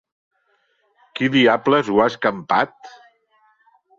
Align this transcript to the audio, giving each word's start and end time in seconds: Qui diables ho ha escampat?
Qui 1.19 1.29
diables 1.35 1.93
ho 1.95 2.01
ha 2.03 2.09
escampat? 2.13 2.91